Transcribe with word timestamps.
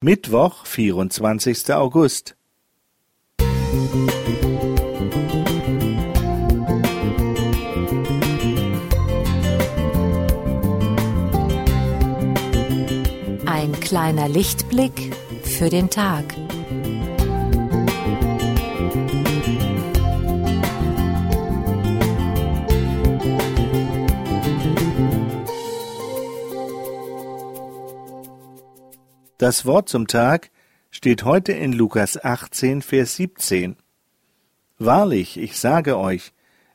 Mittwoch, 0.00 0.64
24. 0.64 1.74
August. 1.74 2.36
Ein 13.44 13.72
kleiner 13.80 14.28
Lichtblick 14.28 14.92
für 15.42 15.68
den 15.68 15.90
Tag. 15.90 16.36
Das 29.38 29.64
Wort 29.64 29.88
zum 29.88 30.08
Tag 30.08 30.50
steht 30.90 31.22
heute 31.22 31.52
in 31.52 31.72
Lukas 31.72 32.20
18, 32.20 32.82
Vers 32.82 33.14
17. 33.14 33.76
Wahrlich, 34.80 35.36
ich 35.38 35.60
sage 35.60 35.96
euch, 35.96 36.32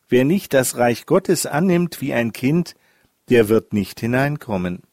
wer 0.08 0.24
nicht 0.24 0.54
das 0.54 0.78
Reich 0.78 1.06
Gottes 1.06 1.46
annimmt 1.46 2.00
wie 2.00 2.14
ein 2.14 2.32
Kind, 2.32 2.76
der 3.28 3.50
wird 3.50 3.74
nicht 3.74 4.00
hineinkommen. 4.00 4.84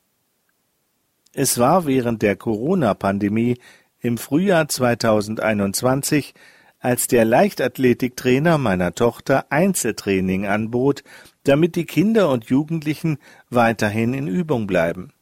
Es 1.32 1.58
war 1.58 1.86
während 1.86 2.22
der 2.22 2.34
Corona-Pandemie 2.34 3.56
im 4.00 4.18
Frühjahr 4.18 4.66
2021, 4.66 6.34
als 6.80 7.06
der 7.06 7.24
Leichtathletiktrainer 7.24 8.58
meiner 8.58 8.96
Tochter 8.96 9.46
Einzeltraining 9.50 10.44
anbot, 10.44 11.04
damit 11.44 11.76
die 11.76 11.86
Kinder 11.86 12.30
und 12.30 12.46
Jugendlichen 12.46 13.18
weiterhin 13.48 14.12
in 14.12 14.26
Übung 14.26 14.66
bleiben. 14.66 15.12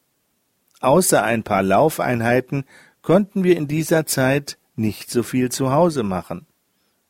Außer 0.79 1.23
ein 1.23 1.43
paar 1.43 1.63
Laufeinheiten 1.63 2.63
konnten 3.01 3.43
wir 3.43 3.57
in 3.57 3.67
dieser 3.67 4.05
Zeit 4.05 4.57
nicht 4.75 5.11
so 5.11 5.23
viel 5.23 5.51
zu 5.51 5.71
Hause 5.71 6.03
machen. 6.03 6.45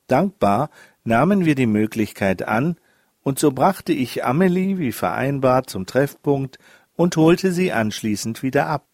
Dankbar 0.08 0.70
nahmen 1.04 1.46
wir 1.46 1.56
die 1.56 1.68
Möglichkeit 1.68 2.48
an, 2.48 2.78
und 3.22 3.38
so 3.38 3.52
brachte 3.52 3.94
ich 3.94 4.24
Amelie 4.26 4.80
wie 4.80 4.92
vereinbart 4.92 5.70
zum 5.70 5.86
Treffpunkt 5.86 6.58
und 6.96 7.16
holte 7.18 7.52
sie 7.52 7.72
anschließend 7.72 8.42
wieder 8.42 8.68
ab. 8.68 8.86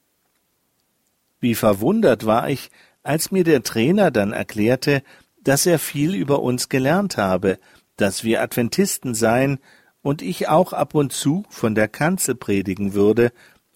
Wie 1.39 1.55
verwundert 1.55 2.25
war 2.25 2.49
ich, 2.49 2.69
als 3.03 3.31
mir 3.31 3.43
der 3.43 3.63
Trainer 3.63 4.11
dann 4.11 4.33
erklärte, 4.33 5.03
dass 5.41 5.65
er 5.65 5.79
viel 5.79 6.15
über 6.15 6.41
uns 6.41 6.69
gelernt 6.69 7.17
habe, 7.17 7.59
dass 7.97 8.23
wir 8.23 8.41
Adventisten 8.41 9.13
seien 9.13 9.59
und 10.01 10.21
ich 10.21 10.49
auch 10.49 10.73
ab 10.73 10.95
und 10.95 11.13
zu 11.13 11.43
von 11.49 11.75
der 11.75 11.87
Kanzel 11.87 12.35
predigen 12.35 12.93
würde 12.93 13.31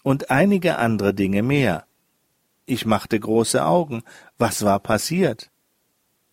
und 0.10 0.32
einige 0.32 0.80
andere 0.80 1.14
Dinge 1.14 1.44
mehr. 1.44 1.86
Ich 2.66 2.88
machte 2.88 3.20
große 3.20 3.64
Augen. 3.64 4.02
Was 4.40 4.64
war 4.66 4.80
passiert? 4.80 5.52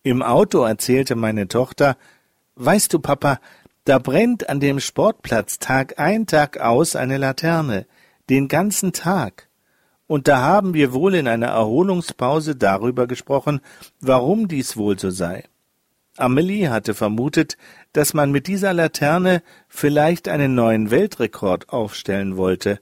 Im 0.01 0.23
Auto 0.23 0.63
erzählte 0.63 1.13
meine 1.13 1.47
Tochter, 1.47 1.95
Weißt 2.55 2.91
du, 2.91 2.97
Papa, 2.97 3.39
da 3.85 3.99
brennt 3.99 4.49
an 4.49 4.59
dem 4.59 4.79
Sportplatz 4.79 5.59
Tag 5.59 5.99
ein, 5.99 6.25
Tag 6.25 6.59
aus 6.59 6.95
eine 6.95 7.17
Laterne, 7.17 7.85
den 8.31 8.47
ganzen 8.47 8.93
Tag. 8.93 9.47
Und 10.07 10.27
da 10.27 10.41
haben 10.41 10.73
wir 10.73 10.91
wohl 10.91 11.13
in 11.13 11.27
einer 11.27 11.49
Erholungspause 11.49 12.55
darüber 12.55 13.05
gesprochen, 13.05 13.61
warum 13.99 14.47
dies 14.47 14.75
wohl 14.75 14.97
so 14.97 15.11
sei. 15.11 15.43
Amelie 16.17 16.69
hatte 16.69 16.95
vermutet, 16.95 17.57
dass 17.93 18.15
man 18.15 18.31
mit 18.31 18.47
dieser 18.47 18.73
Laterne 18.73 19.43
vielleicht 19.67 20.29
einen 20.29 20.55
neuen 20.55 20.89
Weltrekord 20.89 21.69
aufstellen 21.69 22.37
wollte, 22.37 22.79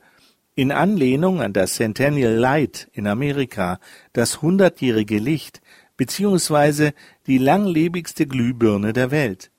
in 0.56 0.72
Anlehnung 0.72 1.42
an 1.42 1.53
das 1.53 1.75
Centennial 1.75 2.34
Light 2.34 2.89
in 2.94 3.08
Amerika, 3.08 3.80
das 4.14 4.42
hundertjährige 4.42 5.20
Licht, 5.20 5.61
beziehungsweise 5.98 6.94
die 7.28 7.38
langlebigste 7.38 8.25
Glühbirne 8.25 8.94
der 8.94 9.11
Welt. 9.11 9.52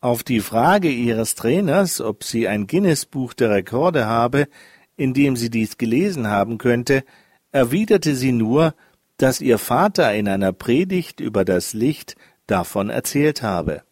Auf 0.00 0.22
die 0.22 0.40
Frage 0.40 0.90
ihres 0.90 1.34
Trainers, 1.34 2.00
ob 2.00 2.24
sie 2.24 2.48
ein 2.48 2.66
Guinness-Buch 2.66 3.34
der 3.34 3.50
Rekorde 3.50 4.06
habe, 4.06 4.48
in 4.96 5.14
dem 5.14 5.36
sie 5.36 5.48
dies 5.48 5.78
gelesen 5.78 6.26
haben 6.26 6.58
könnte, 6.58 7.04
erwiderte 7.50 8.14
sie 8.14 8.32
nur, 8.32 8.74
dass 9.16 9.40
ihr 9.40 9.58
Vater 9.58 10.14
in 10.14 10.28
einer 10.28 10.52
Predigt 10.52 11.20
über 11.20 11.44
das 11.44 11.72
Licht 11.72 12.16
davon 12.46 12.90
erzählt 12.90 13.42
habe. 13.42 13.82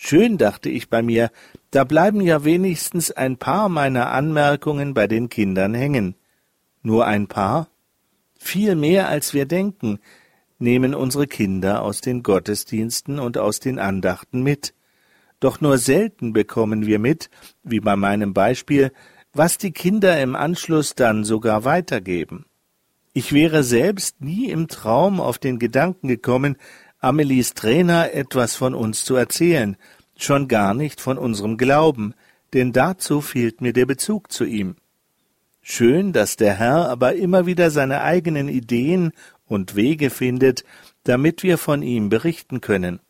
Schön, 0.00 0.38
dachte 0.38 0.70
ich 0.70 0.88
bei 0.88 1.02
mir, 1.02 1.32
da 1.72 1.82
bleiben 1.82 2.20
ja 2.20 2.44
wenigstens 2.44 3.10
ein 3.10 3.36
paar 3.36 3.68
meiner 3.68 4.12
Anmerkungen 4.12 4.94
bei 4.94 5.08
den 5.08 5.28
Kindern 5.28 5.74
hängen. 5.74 6.14
Nur 6.82 7.04
ein 7.04 7.26
paar? 7.26 7.68
Viel 8.38 8.76
mehr 8.76 9.08
als 9.08 9.34
wir 9.34 9.44
denken, 9.44 9.98
nehmen 10.60 10.94
unsere 10.94 11.26
Kinder 11.26 11.82
aus 11.82 12.00
den 12.00 12.22
Gottesdiensten 12.22 13.18
und 13.18 13.38
aus 13.38 13.58
den 13.58 13.80
Andachten 13.80 14.44
mit. 14.44 14.72
Doch 15.40 15.60
nur 15.60 15.78
selten 15.78 16.32
bekommen 16.32 16.86
wir 16.86 17.00
mit, 17.00 17.28
wie 17.64 17.80
bei 17.80 17.96
meinem 17.96 18.32
Beispiel, 18.34 18.92
was 19.32 19.58
die 19.58 19.72
Kinder 19.72 20.22
im 20.22 20.36
Anschluss 20.36 20.94
dann 20.94 21.24
sogar 21.24 21.64
weitergeben. 21.64 22.46
Ich 23.14 23.32
wäre 23.32 23.64
selbst 23.64 24.20
nie 24.20 24.48
im 24.48 24.68
Traum 24.68 25.20
auf 25.20 25.38
den 25.38 25.58
Gedanken 25.58 26.06
gekommen, 26.06 26.56
Amelies 27.00 27.54
Trainer 27.54 28.12
etwas 28.12 28.56
von 28.56 28.74
uns 28.74 29.04
zu 29.04 29.14
erzählen, 29.14 29.76
schon 30.16 30.48
gar 30.48 30.74
nicht 30.74 31.00
von 31.00 31.16
unserem 31.16 31.56
Glauben, 31.56 32.14
denn 32.52 32.72
dazu 32.72 33.20
fehlt 33.20 33.60
mir 33.60 33.72
der 33.72 33.86
Bezug 33.86 34.32
zu 34.32 34.44
ihm. 34.44 34.76
Schön, 35.62 36.12
dass 36.12 36.36
der 36.36 36.54
Herr 36.54 36.88
aber 36.88 37.14
immer 37.14 37.46
wieder 37.46 37.70
seine 37.70 38.02
eigenen 38.02 38.48
Ideen 38.48 39.12
und 39.46 39.76
Wege 39.76 40.10
findet, 40.10 40.64
damit 41.04 41.42
wir 41.42 41.58
von 41.58 41.82
ihm 41.82 42.08
berichten 42.08 42.60
können. 42.60 43.00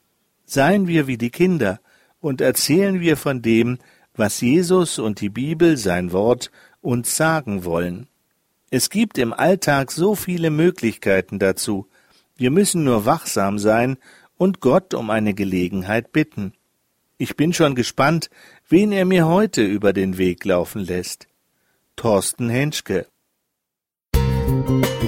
Seien 0.44 0.86
wir 0.86 1.06
wie 1.06 1.18
die 1.18 1.30
Kinder 1.30 1.80
und 2.20 2.40
erzählen 2.40 3.00
wir 3.00 3.16
von 3.16 3.42
dem, 3.42 3.78
was 4.14 4.40
Jesus 4.40 4.98
und 4.98 5.20
die 5.20 5.30
Bibel, 5.30 5.76
sein 5.76 6.12
Wort, 6.12 6.50
uns 6.80 7.16
sagen 7.16 7.64
wollen. 7.64 8.08
Es 8.70 8.90
gibt 8.90 9.16
im 9.18 9.32
Alltag 9.32 9.92
so 9.92 10.14
viele 10.14 10.50
Möglichkeiten 10.50 11.38
dazu, 11.38 11.86
wir 12.38 12.50
müssen 12.50 12.84
nur 12.84 13.04
wachsam 13.04 13.58
sein 13.58 13.98
und 14.36 14.60
Gott 14.60 14.94
um 14.94 15.10
eine 15.10 15.34
Gelegenheit 15.34 16.12
bitten. 16.12 16.54
Ich 17.18 17.36
bin 17.36 17.52
schon 17.52 17.74
gespannt, 17.74 18.30
wen 18.68 18.92
er 18.92 19.04
mir 19.04 19.26
heute 19.26 19.62
über 19.62 19.92
den 19.92 20.16
Weg 20.16 20.44
laufen 20.44 20.80
lässt. 20.80 21.26
Thorsten 21.96 22.48
Henschke 22.48 23.06
Musik 24.14 25.07